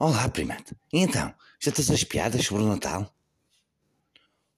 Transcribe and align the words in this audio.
Olá, 0.00 0.28
primate. 0.28 0.76
E 0.92 1.00
então, 1.00 1.34
já 1.58 1.72
tens 1.72 1.90
as 1.90 2.04
piadas 2.04 2.46
sobre 2.46 2.62
o 2.62 2.68
Natal? 2.68 3.12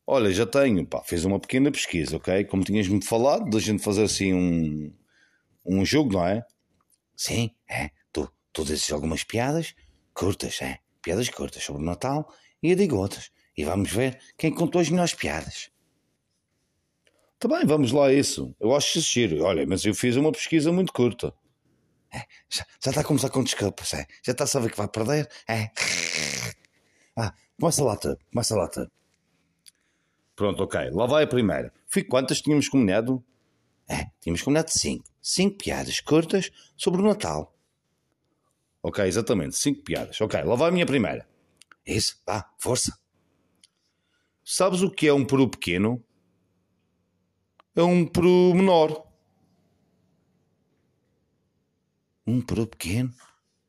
Olha, 0.06 0.30
já 0.30 0.44
tenho, 0.44 0.86
pá, 0.86 1.02
fiz 1.02 1.24
uma 1.24 1.40
pequena 1.40 1.72
pesquisa, 1.72 2.18
ok? 2.18 2.44
Como 2.44 2.62
tinhas-me 2.62 3.02
falado, 3.02 3.48
da 3.48 3.58
gente 3.58 3.82
fazer 3.82 4.02
assim 4.02 4.34
um, 4.34 4.92
um 5.64 5.82
jogo, 5.82 6.12
não 6.12 6.26
é? 6.26 6.44
Sim, 7.16 7.50
é. 7.66 7.90
Tu, 8.12 8.30
tu 8.52 8.64
dizes 8.66 8.92
algumas 8.92 9.24
piadas 9.24 9.74
curtas, 10.12 10.60
é. 10.60 10.78
Piadas 11.00 11.30
curtas 11.30 11.64
sobre 11.64 11.80
o 11.80 11.86
Natal 11.86 12.30
e 12.62 12.72
eu 12.72 12.76
digo 12.76 12.96
outras. 12.96 13.30
E 13.56 13.64
vamos 13.64 13.90
ver 13.90 14.20
quem 14.36 14.52
contou 14.52 14.78
as 14.78 14.90
melhores 14.90 15.14
piadas. 15.14 15.70
Tá 17.38 17.48
bem, 17.48 17.64
vamos 17.64 17.92
lá 17.92 18.08
a 18.08 18.12
isso. 18.12 18.54
Eu 18.60 18.76
acho 18.76 18.92
que 18.92 19.00
giro. 19.00 19.42
Olha, 19.42 19.66
mas 19.66 19.86
eu 19.86 19.94
fiz 19.94 20.16
uma 20.16 20.32
pesquisa 20.32 20.70
muito 20.70 20.92
curta. 20.92 21.32
É, 22.12 22.24
já, 22.48 22.66
já 22.82 22.90
está 22.90 23.00
a 23.00 23.04
começar 23.04 23.30
com 23.30 23.42
desculpas, 23.44 23.94
é. 23.94 24.06
Já 24.22 24.32
está 24.32 24.44
a 24.44 24.46
saber 24.46 24.70
que 24.70 24.76
vai 24.76 24.88
perder, 24.88 25.28
é. 25.48 25.70
Ah, 27.16 27.32
começa 27.58 27.84
lá 27.84 27.96
tu, 27.96 28.16
começa 28.32 28.56
lá 28.56 28.68
tu. 28.68 28.90
Pronto, 30.34 30.62
ok. 30.62 30.90
Lá 30.90 31.06
vai 31.06 31.24
a 31.24 31.26
primeira. 31.26 31.72
Fui 31.86 32.02
quantas 32.02 32.40
tínhamos 32.40 32.68
combinado? 32.68 33.22
É, 33.86 34.06
tínhamos 34.20 34.40
combinado 34.40 34.70
cinco. 34.70 35.04
Cinco 35.20 35.58
piadas 35.58 36.00
curtas 36.00 36.50
sobre 36.76 37.02
o 37.02 37.04
Natal. 37.04 37.54
Ok, 38.82 39.04
exatamente. 39.04 39.56
Cinco 39.56 39.82
piadas. 39.82 40.18
Ok, 40.20 40.42
lá 40.42 40.54
vai 40.54 40.70
a 40.70 40.72
minha 40.72 40.86
primeira. 40.86 41.28
Isso, 41.86 42.20
vá, 42.26 42.50
força. 42.58 42.98
Sabes 44.42 44.80
o 44.82 44.90
que 44.90 45.06
é 45.06 45.12
um 45.12 45.24
peru 45.24 45.48
pequeno? 45.48 46.02
É 47.76 47.82
um 47.82 48.06
peru 48.06 48.54
menor. 48.54 49.06
Um 52.30 52.40
peru 52.40 52.64
pequeno 52.64 53.12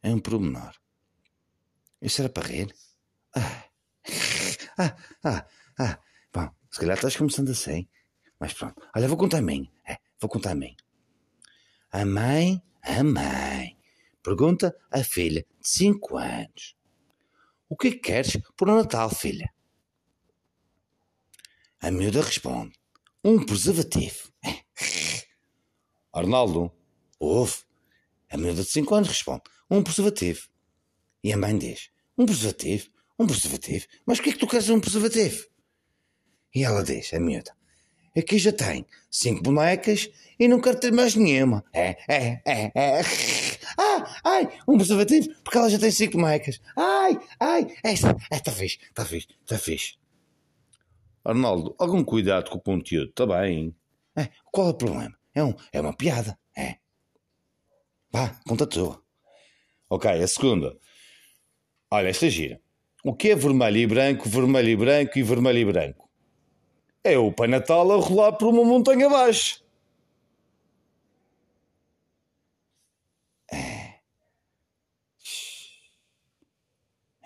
é 0.03 0.13
um 0.13 0.19
peru 0.19 0.39
menor. 0.39 0.75
Isso 1.99 2.21
era 2.21 2.29
para 2.29 2.47
rir? 2.47 2.71
Ah, 3.35 3.65
ah, 4.77 4.95
ah, 5.23 5.47
ah. 5.79 5.99
Bom, 6.31 6.47
se 6.69 6.79
calhar 6.79 6.95
estás 6.95 7.15
começando 7.15 7.49
assim. 7.49 7.87
Mas 8.39 8.53
pronto. 8.53 8.79
Olha, 8.95 9.07
vou 9.07 9.17
contar 9.17 9.39
a 9.39 9.41
mim. 9.41 9.67
É, 9.83 9.97
vou 10.19 10.29
contar 10.29 10.51
a 10.51 10.55
mim. 10.55 10.75
A 11.91 12.05
mãe, 12.05 12.61
a 12.83 13.03
mãe, 13.03 13.79
pergunta 14.21 14.77
à 14.91 15.03
filha 15.03 15.43
de 15.59 15.67
5 15.67 16.17
anos: 16.19 16.77
O 17.67 17.75
que 17.75 17.87
é 17.87 17.91
que 17.93 17.97
queres 17.97 18.37
por 18.55 18.69
o 18.69 18.75
Natal, 18.75 19.09
filha? 19.09 19.51
A 21.79 21.89
miúda 21.89 22.21
responde: 22.21 22.77
Um 23.23 23.43
preservativo. 23.43 24.31
Arnaldo, 26.13 26.71
ouve. 27.19 27.70
A 28.31 28.37
miúda 28.37 28.63
de 28.63 28.69
5 28.69 28.95
anos 28.95 29.09
responde: 29.09 29.43
Um 29.69 29.83
preservativo. 29.83 30.47
E 31.23 31.33
a 31.33 31.37
mãe 31.37 31.57
diz: 31.57 31.89
Um 32.17 32.25
preservativo? 32.25 32.89
Um 33.19 33.27
preservativo? 33.27 33.85
Mas 34.05 34.19
o 34.19 34.23
que 34.23 34.29
é 34.29 34.33
que 34.33 34.39
tu 34.39 34.47
queres 34.47 34.69
um 34.69 34.79
preservativo? 34.79 35.45
E 36.55 36.63
ela 36.63 36.83
diz: 36.83 37.13
A 37.13 37.19
miúda: 37.19 37.55
Aqui 38.17 38.37
já 38.37 38.51
tem 38.51 38.85
cinco 39.09 39.41
bonecas 39.41 40.09
e 40.39 40.47
não 40.47 40.59
quero 40.59 40.79
ter 40.79 40.91
mais 40.91 41.15
nenhuma. 41.15 41.63
É, 41.73 41.97
é, 42.07 42.41
é, 42.45 42.71
é. 42.75 43.01
Ah, 43.77 44.19
ai, 44.25 44.59
um 44.67 44.75
preservativo, 44.75 45.29
porque 45.43 45.57
ela 45.57 45.69
já 45.69 45.79
tem 45.79 45.91
cinco 45.91 46.17
bonecas. 46.17 46.59
Ai, 46.75 47.17
ai, 47.39 47.67
é, 47.85 47.93
é, 48.35 48.39
tá 48.39 48.51
fixe, 48.51 48.79
tá 48.93 49.05
fixe, 49.05 49.27
tá 49.45 49.57
fixe. 49.57 49.93
Arnaldo, 51.23 51.73
algum 51.79 52.03
cuidado 52.03 52.51
com 52.51 52.57
o 52.57 52.61
conteúdo, 52.61 53.09
está 53.09 53.25
bem? 53.25 53.73
É, 54.17 54.27
qual 54.51 54.67
é 54.67 54.71
o 54.71 54.73
problema? 54.73 55.17
É, 55.33 55.41
um, 55.41 55.53
é 55.71 55.79
uma 55.79 55.95
piada, 55.95 56.37
é. 58.13 58.17
Vá, 58.17 58.39
conta 58.47 58.67
tu. 58.67 59.01
Ok, 59.89 60.09
a 60.09 60.27
segunda. 60.27 60.77
Olha, 61.89 62.09
esta 62.09 62.29
gira. 62.29 62.61
O 63.03 63.13
que 63.15 63.31
é 63.31 63.35
vermelho 63.35 63.77
e 63.77 63.87
branco, 63.87 64.29
vermelho 64.29 64.69
e 64.69 64.75
branco 64.75 65.17
e 65.17 65.23
vermelho 65.23 65.59
e 65.59 65.65
branco? 65.65 66.09
É 67.03 67.17
o 67.17 67.33
Pai 67.33 67.47
Natal 67.47 67.91
a 67.91 67.95
rolar 67.97 68.33
por 68.33 68.47
uma 68.47 68.63
montanha 68.63 69.07
abaixo. 69.07 69.63
É. 73.51 73.99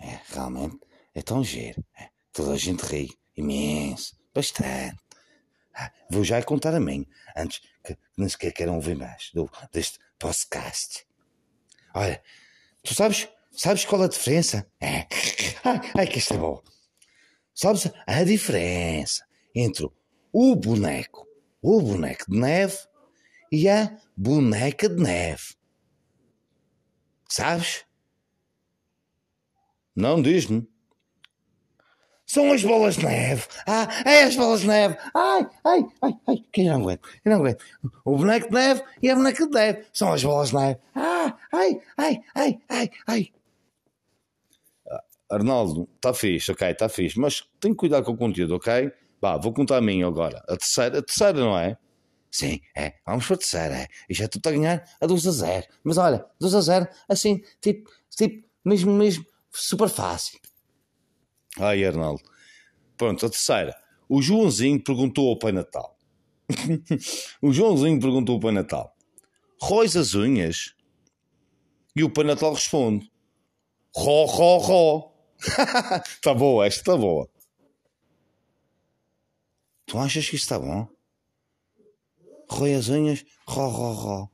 É, 0.00 0.20
realmente 0.28 0.78
é 1.14 1.22
tão 1.22 1.44
giro. 1.44 1.84
É. 1.98 2.08
Toda 2.32 2.52
a 2.52 2.56
gente 2.56 2.80
ri 2.80 3.10
imenso, 3.36 4.16
bastante. 4.34 4.96
Ah, 5.74 5.92
vou 6.10 6.24
já 6.24 6.42
contar 6.42 6.74
a 6.74 6.80
mim, 6.80 7.06
antes 7.36 7.60
que 7.84 7.96
nem 8.16 8.28
sequer 8.28 8.52
queiram 8.52 8.76
ouvir 8.76 8.96
mais 8.96 9.30
do, 9.34 9.50
deste 9.72 9.98
podcast. 10.18 11.06
Olha, 11.94 12.22
tu 12.82 12.94
sabes, 12.94 13.28
sabes 13.52 13.84
qual 13.84 14.02
a 14.02 14.08
diferença? 14.08 14.70
É. 14.80 15.06
Ai, 15.64 15.80
ai 15.98 16.06
que 16.06 16.18
isto 16.18 16.34
é 16.34 16.38
bom. 16.38 16.62
Sabes 17.54 17.90
a 18.06 18.22
diferença 18.22 19.26
entre 19.54 19.88
o 20.32 20.54
boneco, 20.54 21.26
o 21.62 21.80
boneco 21.80 22.30
de 22.30 22.38
neve 22.38 22.76
e 23.50 23.68
a 23.68 23.98
boneca 24.16 24.88
de 24.88 25.02
neve. 25.02 25.54
Sabes? 27.28 27.84
Não 29.94 30.20
diz-me. 30.20 30.68
São 32.26 32.52
as 32.52 32.62
bolas 32.62 32.96
de 32.96 33.04
neve. 33.04 33.44
Ah, 33.66 33.88
é 34.04 34.24
as 34.24 34.34
bolas 34.34 34.60
de 34.60 34.66
neve. 34.66 34.96
Ai, 35.14 35.48
ai, 35.64 35.86
ai, 36.02 36.12
ai, 36.26 36.36
que 36.52 36.62
eu 36.62 36.72
não 36.72 36.80
aguento, 36.82 37.08
eu 37.24 37.30
não 37.30 37.38
aguento. 37.38 37.64
O 38.04 38.16
boneco 38.16 38.48
de 38.48 38.54
neve 38.54 38.82
e 39.00 39.10
a 39.10 39.14
boneca 39.14 39.46
de 39.46 39.52
neve. 39.52 39.84
São 39.92 40.12
as 40.12 40.24
bolas 40.24 40.48
de 40.48 40.56
neve. 40.56 40.78
Ah, 40.94 41.36
ai, 41.52 41.80
ai, 41.96 42.20
ai, 42.34 42.58
ai, 42.68 42.90
ai. 43.06 43.32
Arnaldo, 45.30 45.88
está 45.96 46.12
fixe, 46.14 46.52
ok, 46.52 46.68
está 46.70 46.88
fixe, 46.88 47.18
mas 47.18 47.44
tem 47.60 47.74
cuidado 47.74 48.04
com 48.04 48.12
o 48.12 48.16
conteúdo, 48.16 48.54
ok? 48.56 48.92
Vá, 49.20 49.36
vou 49.36 49.52
contar 49.52 49.78
a 49.78 49.80
mim 49.80 50.02
agora. 50.02 50.38
A 50.48 50.56
terceira, 50.56 50.98
a 50.98 51.02
terceira, 51.02 51.38
não 51.38 51.58
é? 51.58 51.76
Sim, 52.30 52.60
é. 52.76 52.94
Vamos 53.06 53.26
para 53.26 53.34
a 53.34 53.38
terceira, 53.38 53.74
é. 53.76 53.86
E 54.08 54.14
já 54.14 54.26
estou 54.26 54.40
a 54.44 54.52
ganhar 54.52 54.84
a 55.00 55.06
2 55.06 55.26
a 55.26 55.30
0. 55.30 55.66
Mas 55.82 55.96
olha, 55.96 56.24
2 56.38 56.54
a 56.54 56.60
0, 56.60 56.88
assim, 57.08 57.40
tipo, 57.60 57.90
tipo, 58.10 58.46
mesmo, 58.64 58.92
mesmo, 58.92 59.24
super 59.50 59.88
fácil. 59.88 60.38
Ai, 61.58 61.84
Arnaldo. 61.84 62.22
Pronto, 62.96 63.26
a 63.26 63.30
terceira. 63.30 63.74
O 64.08 64.22
Joãozinho 64.22 64.82
perguntou 64.82 65.28
ao 65.28 65.38
Pai 65.38 65.52
Natal. 65.52 65.96
o 67.42 67.52
Joãozinho 67.52 68.00
perguntou 68.00 68.36
ao 68.36 68.40
Pai 68.40 68.52
Natal: 68.52 68.94
Róis 69.60 69.96
as 69.96 70.14
unhas? 70.14 70.74
E 71.94 72.04
o 72.04 72.10
Pai 72.10 72.24
Natal 72.24 72.52
responde: 72.52 73.10
Ró, 73.94 74.26
ró, 74.26 74.58
ró. 74.58 75.12
Está 76.04 76.32
boa, 76.34 76.66
esta 76.66 76.80
está 76.80 76.96
boa. 76.96 77.28
Tu 79.86 79.98
achas 79.98 80.28
que 80.28 80.36
isto 80.36 80.44
está 80.44 80.58
bom? 80.58 80.88
Rói 82.50 82.74
as 82.74 82.88
unhas, 82.88 83.24
ró, 83.46 83.68
ró, 83.68 83.92
ró. 83.92 84.28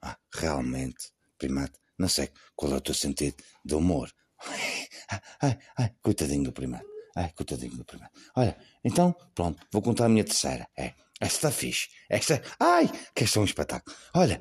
Ah, 0.00 0.18
realmente, 0.32 1.12
primate, 1.38 1.78
não 1.98 2.08
sei 2.08 2.30
qual 2.54 2.72
é 2.72 2.76
o 2.76 2.80
teu 2.80 2.94
sentido 2.94 3.36
de 3.64 3.74
humor. 3.74 4.12
Ai, 5.42 5.58
ai, 5.76 5.90
coitadinho 6.00 6.44
do 6.44 6.52
primate. 6.52 6.86
Ai, 7.16 7.32
coitadinho 7.36 7.76
do 7.76 7.84
primate. 7.84 8.12
Olha, 8.36 8.56
então, 8.84 9.14
pronto, 9.34 9.60
vou 9.72 9.82
contar 9.82 10.06
a 10.06 10.08
minha 10.08 10.24
terceira. 10.24 10.68
É, 10.76 10.94
esta 11.20 11.48
está 11.48 11.50
fixe. 11.50 11.88
Esta, 12.08 12.40
ai, 12.60 12.88
que 13.14 13.24
esta 13.24 13.38
é 13.38 13.42
um 13.42 13.44
espetáculo. 13.44 13.96
Olha, 14.14 14.40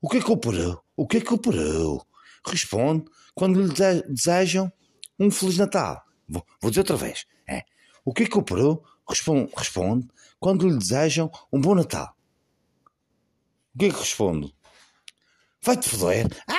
o 0.00 0.08
que 0.08 0.18
é 0.18 0.22
que 0.22 0.30
operou? 0.30 0.82
O 0.96 1.06
que 1.06 1.18
é 1.18 1.20
que 1.20 1.32
operou? 1.32 2.04
Responde 2.44 3.04
quando 3.34 3.62
lhe 3.62 3.72
desejam 4.08 4.72
um 5.18 5.30
Feliz 5.30 5.56
Natal. 5.56 6.02
Vou, 6.28 6.44
vou 6.60 6.70
dizer 6.70 6.80
outra 6.80 6.96
vez. 6.96 7.24
É, 7.48 7.64
o 8.04 8.12
que 8.12 8.24
é 8.24 8.26
que 8.26 8.38
operou? 8.38 8.84
Responde, 9.08 9.52
responde 9.56 10.08
quando 10.40 10.68
lhe 10.68 10.76
desejam 10.76 11.30
um 11.52 11.60
bom 11.60 11.74
Natal. 11.74 12.14
O 13.74 13.78
que 13.78 13.86
é 13.86 13.90
que 13.90 13.98
responde? 13.98 14.54
Vai-te 15.62 15.88
foder. 15.88 16.26
Ah! 16.48 16.57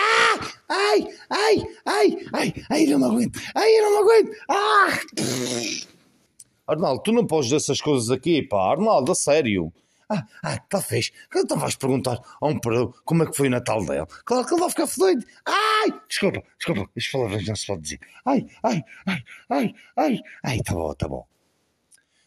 Ai! 0.69 1.07
Ai! 1.30 1.68
Ai! 1.86 2.27
Ai! 2.33 2.54
Ai! 2.69 2.86
Não 2.86 3.00
me 3.00 3.06
aguento! 3.06 3.39
Ai! 3.56 3.71
Eu 3.71 3.83
não 3.83 3.92
me 3.92 3.98
aguento! 3.98 4.38
Ah! 4.50 5.00
Arnaldo, 6.68 7.01
tu 7.01 7.12
não 7.12 7.25
podes 7.25 7.45
dizer 7.48 7.57
essas 7.57 7.81
coisas 7.81 8.12
aqui, 8.12 8.44
pá. 8.44 8.71
Arnaldo, 8.71 9.12
a 9.12 9.16
sério. 9.16 9.74
Ah, 10.12 10.25
ah, 10.44 10.81
fez. 10.81 11.12
Então 11.36 11.57
vais 11.57 11.75
perguntar 11.75 12.19
a 12.42 12.48
um 12.48 12.60
peru 12.60 12.95
como 13.06 13.24
é 13.24 13.27
que 13.27 13.36
foi 13.36 13.48
o 13.48 13.51
Natal 13.51 13.86
dele. 13.86 14.07
Claro 14.25 14.45
que 14.45 14.54
ele 14.54 14.62
vai 14.62 14.69
ficar 14.69 14.88
fodido. 14.88 15.25
Ai! 15.45 15.94
Desculpa, 16.07 16.44
desculpa. 16.57 16.89
As 16.98 17.07
palavras 17.07 17.48
não 17.48 17.56
se 17.56 17.68
pode 17.68 17.81
dizer. 17.81 18.00
Ai, 18.25 18.45
ai, 18.63 18.83
ai, 19.06 19.24
ai, 19.50 19.75
ai. 19.95 20.19
Ai, 20.44 20.60
tá 20.62 20.74
bom, 20.74 20.94
tá 20.94 21.07
bom. 21.07 21.27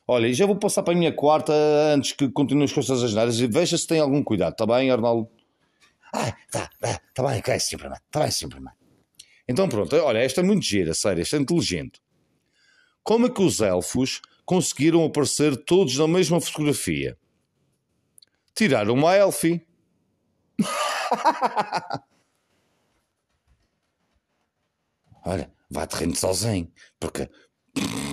Olha, 0.07 0.33
já 0.33 0.47
vou 0.47 0.57
passar 0.57 0.83
para 0.83 0.95
a 0.95 0.97
minha 0.97 1.13
quarta 1.13 1.53
antes 1.95 2.13
que 2.13 2.29
continue 2.29 2.65
as 2.65 2.73
coisas 2.73 3.03
asneiras 3.03 3.41
e 3.41 3.47
veja 3.47 3.79
se 3.79 3.87
tem 3.87 4.01
algum 4.01 4.23
cuidado, 4.23 4.53
está 4.53 4.67
bem, 4.67 4.91
Arnaldo? 4.91 5.29
Ah, 6.13 6.33
tá, 6.51 6.71
tá, 6.79 7.01
tá 7.15 7.23
bem, 7.23 7.41
cai 7.41 7.59
sempre, 7.59 7.89
está 7.89 8.21
bem 8.21 8.31
sempre, 8.31 8.61
mano. 8.61 8.77
Então 9.49 9.69
pronto, 9.69 9.97
olha, 9.97 10.19
esta 10.19 10.41
é 10.41 10.45
muito 10.45 10.65
gira, 10.65 10.95
sério, 10.95 11.23
esta 11.23 11.37
é 11.37 11.41
inteligente. 11.41 12.01
Como 13.03 13.27
é 13.27 13.31
que 13.31 13.43
os 13.43 13.61
elfos 13.61 14.21
conseguiram 14.45 15.05
aparecer 15.05 15.57
todos 15.57 15.97
na 15.99 16.07
mesma 16.07 16.41
fotografia? 16.41 17.19
Tiraram 18.55 18.95
uma 18.95 19.15
elfie. 19.17 19.67
olha, 25.25 25.51
vá-te 25.71 25.97
rindo 25.97 26.17
sozinho, 26.17 26.71
porque. 27.01 27.29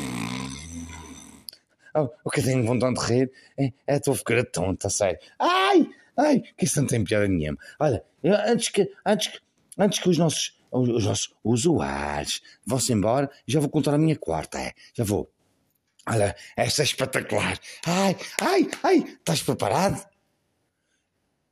Oh, 1.96 2.08
o 2.24 2.30
que 2.30 2.40
eu 2.40 2.44
tenho 2.44 2.64
vontade 2.64 2.94
de 2.94 3.02
rir 3.02 3.32
é, 3.58 3.74
é 3.88 3.96
a 3.96 4.00
tua 4.00 4.16
figura 4.16 4.46
tonta, 4.46 4.92
sério. 4.92 5.20
Ai, 5.40 5.90
ai, 6.20 6.42
que 6.58 6.66
isso 6.66 6.80
não 6.80 6.88
tem 6.88 7.04
piada 7.04 7.28
nenhuma. 7.28 7.58
Olha, 7.80 8.04
antes, 8.48 8.70
que, 8.70 8.92
antes, 9.06 9.28
que, 9.28 9.40
antes 9.78 10.00
que 10.00 10.10
os 10.10 10.18
nossos, 10.18 10.60
os, 10.72 10.90
os 10.90 11.06
nossos 11.06 11.36
usuários 11.44 12.42
vão-se 12.66 12.94
embora, 12.94 13.30
já 13.48 13.60
vou 13.60 13.70
contar 13.70 13.94
a 13.94 13.98
minha 13.98 14.18
quarta, 14.18 14.60
é, 14.60 14.74
já 14.94 15.04
vou. 15.04 15.32
Olha, 16.08 16.36
esta 16.58 16.82
é 16.82 16.86
espetacular. 16.86 17.60
Ai, 17.86 18.18
ai, 18.42 18.70
ai, 18.84 18.98
estás 19.20 19.44
preparado? 19.44 20.04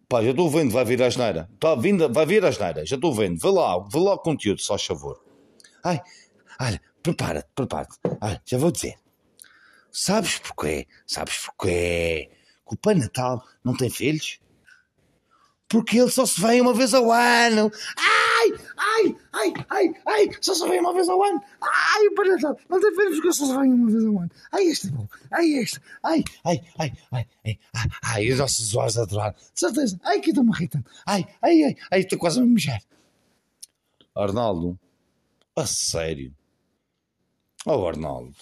Pá, 0.10 0.24
já 0.24 0.32
estou 0.32 0.50
vendo, 0.50 0.72
vai 0.72 0.86
vir 0.86 1.04
a 1.04 1.08
asneira. 1.08 1.50
Tá 1.60 1.76
vindo, 1.76 2.12
vai 2.12 2.26
vir 2.26 2.44
a 2.44 2.48
asneira, 2.48 2.86
já 2.86 2.96
estou 2.96 3.14
vendo. 3.14 3.40
Vê 3.40 3.50
lá, 3.50 3.78
vê 3.80 4.00
lá 4.00 4.14
o 4.14 4.20
conteúdo, 4.20 4.62
só 4.62 4.78
favor. 4.78 5.22
Ai, 5.84 6.02
olha, 6.60 6.82
prepara-te, 7.04 7.50
prepara-te. 7.54 7.98
Olha, 8.22 8.42
já 8.46 8.58
vou 8.58 8.72
dizer. 8.72 8.96
Sabes 9.92 10.40
porquê? 10.40 10.88
Sabes 11.06 11.38
porquê? 11.40 12.30
Que 12.68 12.74
o 12.74 12.78
Pai 12.78 12.96
Natal 12.96 13.44
não 13.64 13.76
tem 13.76 13.90
filhos? 13.90 14.40
Porque 15.70 16.00
ele 16.00 16.10
só 16.10 16.26
se 16.26 16.40
vem 16.40 16.62
uma 16.62 16.74
vez 16.74 16.94
ao 16.94 17.12
ano. 17.12 17.70
Ai, 17.98 18.54
ai, 18.78 19.16
ai, 19.34 19.54
ai, 19.70 19.94
ai, 20.06 20.30
só 20.40 20.54
se 20.54 20.68
vem 20.68 20.80
uma 20.80 20.94
vez 20.94 21.10
ao 21.10 21.22
ano. 21.22 21.42
Ai, 21.62 22.10
Pai 22.16 22.28
Natal 22.30 22.58
não 22.70 22.80
tem 22.80 22.96
filhos 22.96 23.16
porque 23.16 23.34
só 23.34 23.46
se 23.46 23.58
vem 23.58 23.74
uma 23.74 23.92
vez 23.92 24.06
ao 24.06 24.18
ano. 24.20 24.32
Ai, 24.52 24.64
este 24.64 24.88
é 24.88 24.92
bom. 24.92 25.08
Ai, 25.32 25.46
este. 25.56 25.82
Ai, 26.04 26.24
ai, 26.46 26.62
ai, 26.80 26.94
ai, 27.12 27.28
ai, 27.44 27.60
ai, 27.74 27.88
ai, 28.04 28.32
os 28.32 28.40
nossos 28.40 28.68
usuários 28.68 28.98
adoraram. 28.98 29.36
De 29.54 29.60
certeza. 29.60 30.00
Ai, 30.04 30.22
que 30.22 30.30
estou-me 30.30 30.52
irritando. 30.52 30.86
Ai, 31.06 31.28
ai, 31.42 31.64
ai, 31.64 31.76
ai, 31.92 32.00
estou 32.00 32.18
quase 32.18 32.40
a 32.40 32.44
me 32.44 32.50
mijar. 32.50 32.82
Arnaldo, 34.16 34.80
a 35.56 35.66
sério. 35.66 36.34
Oh, 37.66 37.86
Arnaldo, 37.86 38.34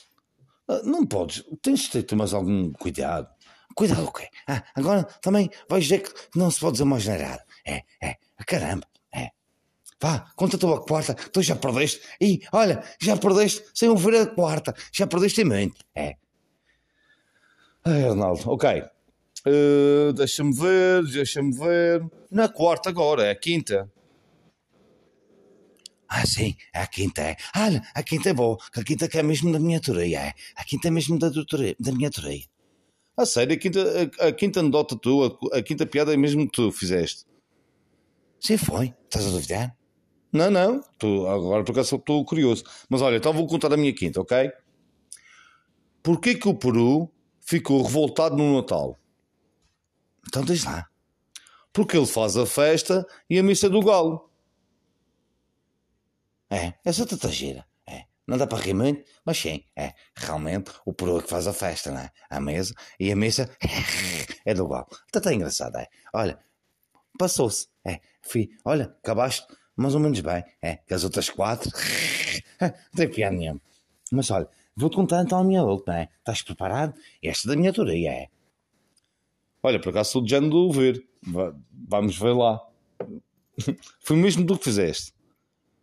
ah, 0.67 0.81
não 0.83 1.05
podes, 1.05 1.43
tens 1.61 1.89
de 1.89 2.03
ter 2.03 2.15
mais 2.15 2.33
algum 2.33 2.71
cuidado. 2.73 3.34
Cuidado 3.75 4.05
o 4.05 4.11
quê? 4.11 4.29
Ah, 4.47 4.63
agora 4.73 5.03
também 5.21 5.49
vais 5.69 5.85
ver 5.85 6.01
que 6.01 6.13
não 6.33 6.49
se 6.49 6.61
pode 6.61 6.73
dizer 6.73 6.85
mais 6.85 7.05
nada. 7.05 7.43
É, 7.65 7.83
é, 8.01 8.15
caramba, 8.47 8.87
é. 9.13 9.31
Vá, 10.01 10.31
conta 10.33 10.55
a 10.55 10.59
tua 10.59 10.81
quarta, 10.81 11.13
tu 11.13 11.41
já 11.41 11.57
perdeste. 11.57 12.01
E 12.21 12.39
olha, 12.53 12.81
já 13.01 13.17
perdeste 13.17 13.65
sem 13.73 13.89
ouvir 13.89 14.15
a 14.15 14.27
quarta, 14.27 14.73
já 14.93 15.05
perdeste 15.05 15.41
em 15.41 15.45
muito. 15.45 15.83
É. 15.93 16.15
Ai, 17.83 18.05
Arnaldo, 18.07 18.49
ok. 18.49 18.81
Uh, 19.45 20.13
deixa-me 20.13 20.53
ver, 20.53 21.03
deixa-me 21.03 21.53
ver. 21.53 22.01
Na 22.31 22.47
quarta 22.47 22.89
agora, 22.89 23.25
é 23.25 23.31
a 23.31 23.35
quinta. 23.35 23.91
Ah, 26.07 26.25
sim, 26.25 26.55
a 26.73 26.87
quinta 26.87 27.21
é. 27.21 27.35
Olha, 27.57 27.81
a 27.93 28.01
quinta 28.01 28.29
é 28.29 28.33
boa, 28.33 28.57
a 28.73 28.83
quinta 28.83 29.09
que 29.09 29.17
é 29.17 29.23
mesmo 29.23 29.51
da 29.51 29.59
minha 29.59 29.81
teoria, 29.81 30.19
é. 30.19 30.33
A 30.55 30.63
quinta 30.63 30.87
é 30.87 30.91
mesmo 30.91 31.19
da, 31.19 31.29
da 31.29 31.91
minha 31.91 32.09
teoria. 32.09 32.45
A 33.17 33.25
sério, 33.25 33.55
a 33.55 33.57
quinta, 33.57 34.11
a, 34.19 34.27
a 34.27 34.31
quinta 34.31 34.59
anedota 34.59 34.97
tua, 34.97 35.37
a, 35.53 35.61
quinta 35.61 35.85
piada 35.85 36.13
é 36.13 36.17
mesmo 36.17 36.45
que 36.45 36.51
tu 36.51 36.71
fizeste? 36.71 37.25
Sim, 38.39 38.57
foi. 38.57 38.93
Estás 39.05 39.25
a 39.25 39.29
duvidar? 39.29 39.77
Não, 40.31 40.51
não. 40.51 40.81
Tu, 40.99 41.25
agora 41.27 41.63
por 41.63 41.71
acaso 41.71 41.95
estou 41.95 42.25
curioso. 42.25 42.63
Mas 42.89 43.01
olha, 43.01 43.15
então 43.17 43.31
vou 43.31 43.47
contar 43.47 43.71
a 43.73 43.77
minha 43.77 43.93
quinta, 43.93 44.19
ok? 44.19 44.51
Porquê 46.03 46.35
que 46.35 46.47
o 46.47 46.53
Peru 46.53 47.09
ficou 47.39 47.81
revoltado 47.81 48.35
no 48.35 48.57
Natal? 48.57 48.99
Então 50.27 50.43
diz 50.43 50.65
lá. 50.65 50.87
Porque 51.71 51.97
ele 51.97 52.05
faz 52.05 52.35
a 52.35 52.45
festa 52.45 53.05
e 53.29 53.39
a 53.39 53.43
missa 53.43 53.69
do 53.69 53.79
galo. 53.81 54.29
É, 56.49 56.73
essa 56.83 57.05
tanta 57.05 57.29
gira. 57.29 57.65
Não 58.27 58.37
dá 58.37 58.47
para 58.47 58.63
rir 58.63 58.73
muito, 58.73 59.03
mas 59.23 59.37
sim, 59.37 59.63
é. 59.75 59.93
Realmente, 60.15 60.71
o 60.85 60.93
peru 60.93 61.21
que 61.21 61.29
faz 61.29 61.45
a 61.47 61.53
festa, 61.53 61.91
não 61.91 61.99
é? 61.99 62.11
A 62.29 62.39
mesa 62.39 62.73
e 62.99 63.11
a 63.11 63.15
missa 63.15 63.49
é 64.45 64.53
do 64.53 64.63
igual. 64.63 64.87
Está 65.05 65.21
tão 65.21 65.31
engraçado, 65.31 65.77
é. 65.77 65.87
Olha, 66.13 66.39
passou-se. 67.17 67.67
É, 67.85 67.99
fui, 68.21 68.49
olha, 68.63 68.95
acabaste 69.03 69.45
mais 69.75 69.93
ou 69.93 69.99
menos 69.99 70.19
bem. 70.21 70.43
É, 70.61 70.77
que 70.77 70.93
as 70.93 71.03
outras 71.03 71.29
quatro, 71.29 71.69
não 72.59 72.73
tem 72.95 73.09
piada 73.09 73.35
nenhuma. 73.35 73.61
Mas 74.11 74.31
olha, 74.31 74.47
vou-te 74.75 74.95
contar 74.95 75.21
então 75.23 75.39
a 75.39 75.43
minha 75.43 75.63
última, 75.63 75.99
é. 75.99 76.09
Estás 76.19 76.41
preparado? 76.41 76.93
Esta 77.23 77.49
da 77.49 77.55
minha 77.55 77.73
teoria, 77.73 78.11
é. 78.11 78.27
Olha, 79.61 79.79
por 79.79 79.89
acaso 79.89 80.09
estou 80.09 80.23
de 80.23 80.29
género 80.29 80.69
de 80.69 80.77
ver. 80.77 81.07
Vamos 81.89 82.17
ver 82.17 82.33
lá. 82.33 82.61
Foi 83.99 84.15
mesmo 84.15 84.45
do 84.45 84.57
que 84.57 84.65
fizeste. 84.65 85.13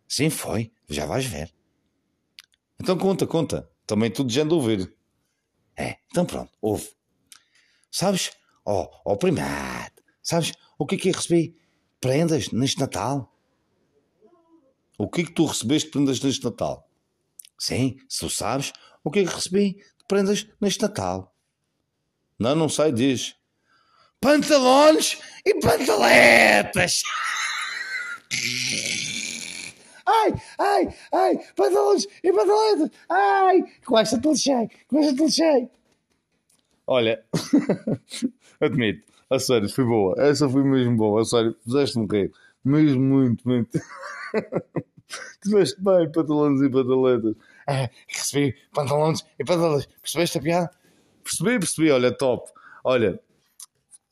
Sim, 0.07 0.29
foi. 0.29 0.71
Já 0.87 1.05
vais 1.05 1.25
ver. 1.25 1.51
Então 2.79 2.97
conta, 2.97 3.25
conta. 3.25 3.69
Também 3.85 4.09
tudo 4.11 4.41
ando 4.41 4.55
a 4.55 4.57
ouvir. 4.57 4.93
É, 5.77 5.97
então 6.07 6.25
pronto, 6.25 6.51
ouve. 6.61 6.89
Sabes, 7.91 8.31
ó, 8.65 8.83
oh, 8.83 9.13
oh, 9.13 9.17
primado, 9.17 10.01
sabes 10.21 10.53
o 10.77 10.85
que 10.85 10.95
é 10.95 10.97
que 10.97 11.09
eu 11.09 11.13
recebi? 11.13 11.55
Prendas 11.99 12.51
neste 12.51 12.79
Natal? 12.79 13.31
O 14.97 15.09
que 15.09 15.21
é 15.21 15.25
que 15.25 15.31
tu 15.31 15.45
recebeste 15.45 15.87
de 15.87 15.91
prendas 15.91 16.21
neste 16.21 16.43
Natal? 16.43 16.89
Sim, 17.57 17.97
se 18.07 18.19
tu 18.19 18.29
sabes, 18.29 18.73
o 19.03 19.11
que 19.11 19.19
é 19.19 19.23
que 19.23 19.33
recebi 19.33 19.73
de 19.73 20.05
prendas 20.07 20.47
neste 20.59 20.81
Natal? 20.81 21.35
Não, 22.37 22.55
não 22.55 22.69
sei, 22.69 22.91
diz. 22.91 23.35
Pantalões 24.19 25.17
e 25.45 25.59
pantaletas! 25.59 27.03
ai, 30.05 30.33
ai, 30.59 30.95
ai, 31.11 31.39
pantalões 31.55 32.05
e 32.23 32.31
pantaletas, 32.31 32.91
ai, 33.09 33.63
com 33.85 33.97
esta 33.97 34.19
te 34.19 34.27
lixei, 34.27 34.69
com 34.87 34.99
esta 34.99 35.15
te 35.15 35.23
lixei. 35.23 35.69
Olha, 36.87 37.23
admito, 38.59 39.03
a 39.29 39.39
sério, 39.39 39.69
foi 39.69 39.85
boa, 39.85 40.15
essa 40.17 40.49
foi 40.49 40.63
mesmo 40.63 40.97
boa, 40.97 41.21
a 41.21 41.25
sério, 41.25 41.55
fizeste-me 41.63 42.07
rir, 42.11 42.31
mesmo 42.63 43.01
muito, 43.01 43.47
muito. 43.47 43.79
Tiveste 45.41 45.81
bem, 45.81 46.11
pantalões 46.11 46.61
e 46.61 46.69
pantaletas. 46.69 47.35
É, 47.67 47.89
recebi 48.07 48.55
pantalões 48.73 49.25
e 49.39 49.43
pantaletas, 49.43 49.85
percebeste 50.01 50.37
a 50.37 50.41
piada? 50.41 50.71
Percebi, 51.23 51.59
percebi, 51.59 51.91
olha, 51.91 52.11
top. 52.11 52.51
Olha, 52.83 53.19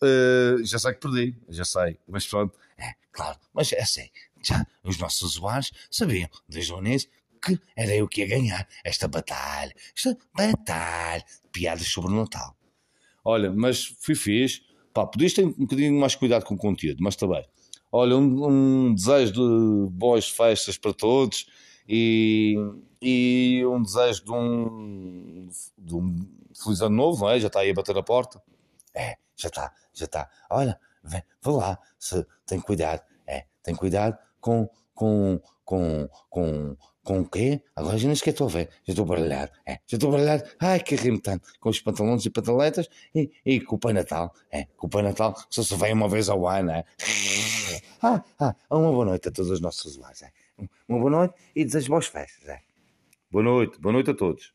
uh, 0.02 0.64
já 0.64 0.80
sei 0.80 0.94
que 0.94 1.00
perdi, 1.00 1.36
já 1.50 1.66
sei, 1.66 1.98
mas 2.08 2.26
pronto. 2.28 2.58
É, 2.82 2.96
claro, 3.12 3.38
mas 3.54 3.72
é 3.74 3.82
assim, 3.82 4.10
já 4.44 4.66
os 4.84 4.98
nossos 4.98 5.22
usuários 5.22 5.72
sabiam 5.92 6.30
desde 6.50 6.74
o 6.74 6.80
início 6.80 7.10
que 7.44 7.60
era 7.76 7.96
eu 7.96 8.08
que 8.08 8.22
ia 8.22 8.28
ganhar 8.28 8.68
esta 8.84 9.08
batalha, 9.08 9.74
esta 9.96 10.18
batalha 10.36 11.24
de 11.44 11.50
piadas 11.52 11.88
sobre 11.88 12.12
o 12.12 12.16
Natal. 12.16 12.56
Olha, 13.24 13.52
mas 13.52 13.96
fui 14.00 14.16
fixe, 14.16 14.62
pá, 14.94 15.06
podias 15.06 15.34
ter 15.34 15.46
um 15.46 15.52
bocadinho 15.52 16.00
mais 16.00 16.16
cuidado 16.16 16.46
com 16.46 16.54
o 16.54 16.58
conteúdo, 16.58 17.04
mas 17.04 17.16
também. 17.16 17.44
Olha, 17.92 18.16
um, 18.16 18.48
um 18.48 18.94
desejo 18.94 19.34
de 19.34 19.92
boas 19.92 20.30
festas 20.30 20.78
para 20.78 20.94
todos 20.94 21.48
e, 21.88 22.56
e 23.02 23.64
um 23.66 23.82
desejo 23.82 24.24
de 24.24 24.32
um, 24.32 25.50
de 25.78 25.96
um 25.96 26.28
feliz 26.64 26.82
ano 26.82 26.96
novo, 26.96 27.26
não 27.26 27.32
é? 27.32 27.40
Já 27.40 27.48
está 27.48 27.60
aí 27.60 27.72
a 27.72 27.74
bater 27.74 27.98
a 27.98 28.04
porta. 28.04 28.42
É, 28.94 29.18
já 29.36 29.50
está, 29.50 29.74
já 29.94 30.06
está. 30.06 30.30
Olha, 30.50 30.80
vem, 31.04 31.24
vá 31.42 31.52
lá, 31.52 31.80
se 31.98 32.26
tem 32.46 32.60
cuidado, 32.60 33.02
é, 33.28 33.46
tem 33.64 33.76
cuidado 33.76 34.18
com, 34.40 34.70
com, 34.94 35.40
com, 35.64 36.10
com, 36.30 36.78
com 37.04 37.20
o 37.20 37.30
quê? 37.30 37.62
Agora 37.76 37.98
já 37.98 38.08
nem 38.08 38.16
sequer 38.16 38.32
estou 38.32 38.48
a 38.48 38.52
ver, 38.52 38.70
já 38.84 38.92
estou 38.94 39.06
baralhado, 39.06 39.52
é, 39.66 39.80
já 39.88 39.98
estou 39.98 40.12
baralhado, 40.12 40.44
ai 40.60 40.80
que 40.80 40.96
rimo 40.96 41.20
tanto, 41.20 41.48
com 41.60 41.70
os 41.70 41.80
pantalões 41.80 42.26
e 42.26 42.30
pantaletas 42.30 42.90
e, 43.14 43.32
e 43.46 43.60
com 43.62 43.76
o 43.76 43.80
Pai 43.80 43.94
Natal, 43.94 44.34
é, 44.52 44.66
com 44.78 44.88
o 44.88 44.90
Pai 44.90 45.04
Natal 45.04 45.36
só 45.50 45.64
se 45.64 45.76
vem 45.76 45.94
uma 45.94 46.10
vez 46.10 46.30
ao 46.30 46.48
ano, 46.48 46.72
é. 46.72 46.86
Ah, 48.04 48.24
ah, 48.40 48.56
uma 48.72 48.92
boa 48.92 49.06
noite 49.06 49.28
a 49.28 49.32
todos 49.32 49.52
os 49.52 49.62
nossos 49.62 49.86
usuários, 49.86 50.24
é. 50.24 50.32
Uma 50.88 51.00
boa 51.00 51.12
noite 51.12 51.36
e 51.56 51.64
desejo 51.64 51.90
boas 51.90 52.08
festas, 52.08 52.50
é. 52.50 52.60
Boa 53.30 53.44
noite, 53.44 53.80
boa 53.80 53.94
noite 53.94 54.10
a 54.10 54.14
todos. 54.16 54.54